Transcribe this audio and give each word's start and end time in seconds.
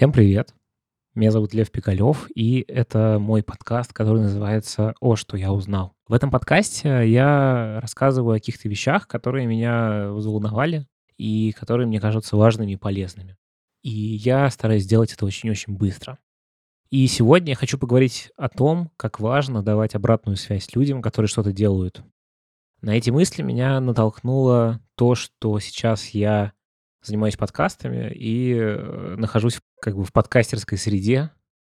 Всем 0.00 0.12
привет! 0.12 0.54
Меня 1.14 1.30
зовут 1.30 1.52
Лев 1.52 1.70
Пикалев, 1.70 2.26
и 2.34 2.64
это 2.68 3.18
мой 3.20 3.42
подкаст, 3.42 3.92
который 3.92 4.22
называется 4.22 4.94
«О, 4.98 5.14
что 5.14 5.36
я 5.36 5.52
узнал». 5.52 5.92
В 6.08 6.14
этом 6.14 6.30
подкасте 6.30 7.06
я 7.06 7.80
рассказываю 7.82 8.32
о 8.32 8.38
каких-то 8.38 8.66
вещах, 8.70 9.06
которые 9.06 9.46
меня 9.46 10.10
взволновали 10.12 10.86
и 11.18 11.52
которые 11.52 11.86
мне 11.86 12.00
кажутся 12.00 12.38
важными 12.38 12.72
и 12.72 12.76
полезными. 12.76 13.36
И 13.82 13.90
я 13.90 14.48
стараюсь 14.48 14.84
сделать 14.84 15.12
это 15.12 15.26
очень-очень 15.26 15.76
быстро. 15.76 16.16
И 16.88 17.06
сегодня 17.06 17.50
я 17.50 17.56
хочу 17.56 17.76
поговорить 17.76 18.32
о 18.38 18.48
том, 18.48 18.90
как 18.96 19.20
важно 19.20 19.62
давать 19.62 19.94
обратную 19.94 20.38
связь 20.38 20.74
людям, 20.74 21.02
которые 21.02 21.28
что-то 21.28 21.52
делают. 21.52 22.02
На 22.80 22.96
эти 22.96 23.10
мысли 23.10 23.42
меня 23.42 23.78
натолкнуло 23.80 24.80
то, 24.94 25.14
что 25.14 25.58
сейчас 25.58 26.06
я 26.14 26.54
занимаюсь 27.02 27.36
подкастами 27.36 28.12
и 28.14 28.54
э, 28.54 29.14
нахожусь 29.16 29.60
как 29.80 29.96
бы 29.96 30.04
в 30.04 30.12
подкастерской 30.12 30.78
среде. 30.78 31.30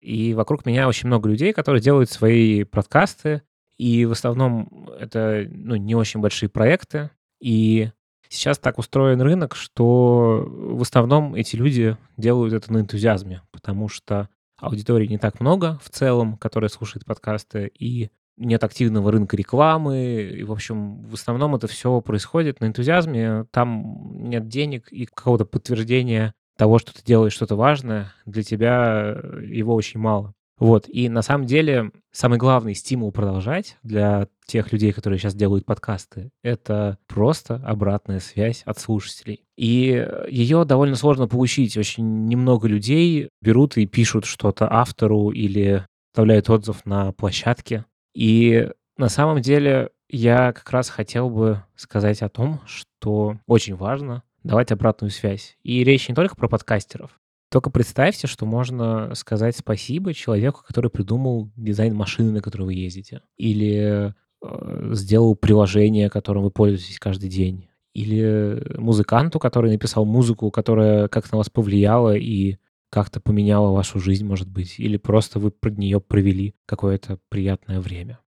И 0.00 0.34
вокруг 0.34 0.64
меня 0.64 0.88
очень 0.88 1.08
много 1.08 1.28
людей, 1.28 1.52
которые 1.52 1.82
делают 1.82 2.10
свои 2.10 2.64
подкасты. 2.64 3.42
И 3.76 4.06
в 4.06 4.12
основном 4.12 4.88
это 4.98 5.46
ну, 5.50 5.76
не 5.76 5.94
очень 5.94 6.20
большие 6.20 6.48
проекты. 6.48 7.10
И 7.40 7.90
сейчас 8.28 8.58
так 8.58 8.78
устроен 8.78 9.20
рынок, 9.20 9.54
что 9.54 10.44
в 10.48 10.82
основном 10.82 11.34
эти 11.34 11.56
люди 11.56 11.96
делают 12.16 12.54
это 12.54 12.72
на 12.72 12.78
энтузиазме, 12.78 13.42
потому 13.50 13.88
что 13.88 14.28
аудитории 14.56 15.06
не 15.06 15.18
так 15.18 15.40
много 15.40 15.78
в 15.82 15.90
целом, 15.90 16.36
которая 16.36 16.68
слушает 16.68 17.04
подкасты, 17.04 17.70
и 17.78 18.10
нет 18.38 18.64
активного 18.64 19.12
рынка 19.12 19.36
рекламы. 19.36 20.32
И, 20.38 20.42
в 20.42 20.52
общем, 20.52 21.02
в 21.02 21.14
основном 21.14 21.54
это 21.54 21.66
все 21.66 22.00
происходит 22.00 22.60
на 22.60 22.66
энтузиазме. 22.66 23.46
Там 23.50 24.28
нет 24.28 24.48
денег 24.48 24.88
и 24.92 25.06
какого-то 25.06 25.44
подтверждения 25.44 26.34
того, 26.56 26.78
что 26.78 26.92
ты 26.92 27.02
делаешь 27.04 27.32
что-то 27.32 27.56
важное, 27.56 28.12
для 28.26 28.42
тебя 28.42 29.14
э, 29.14 29.44
его 29.46 29.74
очень 29.74 30.00
мало. 30.00 30.34
Вот, 30.58 30.88
и 30.88 31.08
на 31.08 31.22
самом 31.22 31.46
деле 31.46 31.92
самый 32.10 32.36
главный 32.36 32.74
стимул 32.74 33.12
продолжать 33.12 33.76
для 33.84 34.26
тех 34.44 34.72
людей, 34.72 34.92
которые 34.92 35.20
сейчас 35.20 35.36
делают 35.36 35.64
подкасты, 35.64 36.30
это 36.42 36.98
просто 37.06 37.62
обратная 37.64 38.18
связь 38.18 38.62
от 38.64 38.80
слушателей. 38.80 39.44
И 39.56 40.04
ее 40.28 40.64
довольно 40.64 40.96
сложно 40.96 41.28
получить. 41.28 41.76
Очень 41.76 42.26
немного 42.26 42.66
людей 42.66 43.28
берут 43.40 43.76
и 43.76 43.86
пишут 43.86 44.24
что-то 44.24 44.66
автору 44.68 45.30
или 45.30 45.86
оставляют 46.12 46.50
отзыв 46.50 46.84
на 46.84 47.12
площадке. 47.12 47.84
И 48.18 48.68
на 48.96 49.08
самом 49.08 49.40
деле 49.40 49.90
я 50.08 50.52
как 50.52 50.68
раз 50.72 50.90
хотел 50.90 51.30
бы 51.30 51.62
сказать 51.76 52.20
о 52.20 52.28
том, 52.28 52.60
что 52.66 53.38
очень 53.46 53.76
важно 53.76 54.24
давать 54.42 54.72
обратную 54.72 55.12
связь. 55.12 55.56
И 55.62 55.84
речь 55.84 56.08
не 56.08 56.16
только 56.16 56.34
про 56.34 56.48
подкастеров. 56.48 57.12
Только 57.48 57.70
представьте, 57.70 58.26
что 58.26 58.44
можно 58.44 59.14
сказать 59.14 59.56
спасибо 59.56 60.14
человеку, 60.14 60.64
который 60.66 60.90
придумал 60.90 61.48
дизайн 61.54 61.94
машины, 61.94 62.32
на 62.32 62.40
которой 62.40 62.64
вы 62.64 62.74
ездите. 62.74 63.22
Или 63.36 64.12
э, 64.42 64.94
сделал 64.94 65.36
приложение, 65.36 66.10
которым 66.10 66.42
вы 66.42 66.50
пользуетесь 66.50 66.98
каждый 66.98 67.28
день. 67.28 67.68
Или 67.94 68.76
музыканту, 68.76 69.38
который 69.38 69.70
написал 69.70 70.04
музыку, 70.04 70.50
которая 70.50 71.06
как-то 71.06 71.34
на 71.34 71.38
вас 71.38 71.50
повлияла 71.50 72.16
и 72.16 72.56
как-то 72.90 73.20
поменяла 73.20 73.72
вашу 73.72 74.00
жизнь, 74.00 74.24
может 74.24 74.48
быть, 74.48 74.78
или 74.78 74.96
просто 74.96 75.38
вы 75.38 75.50
под 75.50 75.78
нее 75.78 76.00
провели 76.00 76.54
какое-то 76.66 77.18
приятное 77.28 77.80
время. 77.80 78.18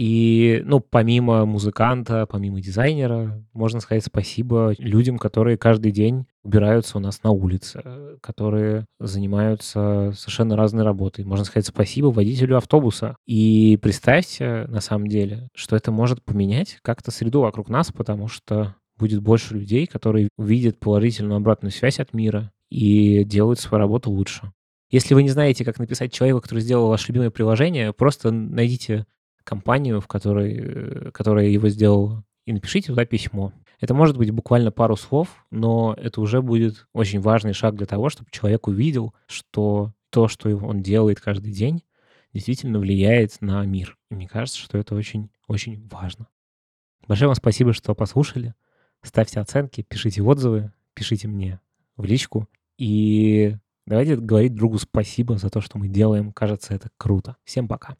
И, 0.00 0.62
ну, 0.64 0.80
помимо 0.80 1.44
музыканта, 1.44 2.26
помимо 2.26 2.62
дизайнера, 2.62 3.44
можно 3.52 3.80
сказать 3.80 4.02
спасибо 4.02 4.74
людям, 4.78 5.18
которые 5.18 5.58
каждый 5.58 5.92
день 5.92 6.24
убираются 6.42 6.96
у 6.96 7.02
нас 7.02 7.22
на 7.22 7.32
улице, 7.32 7.82
которые 8.22 8.86
занимаются 8.98 10.14
совершенно 10.16 10.56
разной 10.56 10.84
работой. 10.84 11.26
Можно 11.26 11.44
сказать 11.44 11.66
спасибо 11.66 12.06
водителю 12.06 12.56
автобуса. 12.56 13.14
И 13.26 13.78
представьте, 13.82 14.64
на 14.68 14.80
самом 14.80 15.06
деле, 15.06 15.48
что 15.54 15.76
это 15.76 15.92
может 15.92 16.24
поменять 16.24 16.78
как-то 16.80 17.10
среду 17.10 17.42
вокруг 17.42 17.68
нас, 17.68 17.92
потому 17.92 18.26
что 18.26 18.76
будет 18.96 19.20
больше 19.20 19.52
людей, 19.52 19.86
которые 19.86 20.30
увидят 20.38 20.78
положительную 20.80 21.36
обратную 21.36 21.72
связь 21.72 22.00
от 22.00 22.14
мира, 22.14 22.50
и 22.70 23.24
делают 23.24 23.60
свою 23.60 23.80
работу 23.80 24.10
лучше. 24.10 24.52
Если 24.90 25.14
вы 25.14 25.22
не 25.22 25.28
знаете, 25.28 25.64
как 25.64 25.78
написать 25.78 26.12
человеку, 26.12 26.40
который 26.40 26.60
сделал 26.60 26.88
ваше 26.88 27.08
любимое 27.08 27.30
приложение, 27.30 27.92
просто 27.92 28.30
найдите 28.30 29.06
компанию, 29.44 30.00
в 30.00 30.08
которой, 30.08 30.56
э, 30.56 31.10
которая 31.12 31.46
его 31.46 31.68
сделала, 31.68 32.24
и 32.44 32.52
напишите 32.52 32.88
туда 32.88 33.04
письмо. 33.04 33.52
Это 33.80 33.94
может 33.94 34.16
быть 34.16 34.30
буквально 34.30 34.72
пару 34.72 34.96
слов, 34.96 35.46
но 35.50 35.94
это 35.96 36.20
уже 36.20 36.42
будет 36.42 36.86
очень 36.92 37.20
важный 37.20 37.52
шаг 37.52 37.76
для 37.76 37.86
того, 37.86 38.10
чтобы 38.10 38.30
человек 38.30 38.66
увидел, 38.66 39.14
что 39.26 39.92
то, 40.10 40.28
что 40.28 40.48
он 40.56 40.82
делает 40.82 41.20
каждый 41.20 41.52
день, 41.52 41.82
действительно 42.32 42.78
влияет 42.78 43.40
на 43.40 43.64
мир. 43.64 43.96
И 44.10 44.14
мне 44.14 44.28
кажется, 44.28 44.60
что 44.60 44.76
это 44.78 44.94
очень-очень 44.94 45.88
важно. 45.88 46.28
Большое 47.06 47.28
вам 47.28 47.36
спасибо, 47.36 47.72
что 47.72 47.94
послушали. 47.94 48.54
Ставьте 49.02 49.40
оценки, 49.40 49.82
пишите 49.82 50.22
отзывы, 50.22 50.72
пишите 50.94 51.26
мне 51.26 51.60
в 51.96 52.04
личку. 52.04 52.48
И 52.80 53.58
давайте 53.86 54.16
говорить 54.16 54.54
другу 54.54 54.78
спасибо 54.78 55.36
за 55.36 55.50
то, 55.50 55.60
что 55.60 55.76
мы 55.76 55.88
делаем. 55.88 56.32
Кажется, 56.32 56.72
это 56.72 56.88
круто. 56.96 57.36
Всем 57.44 57.68
пока. 57.68 57.94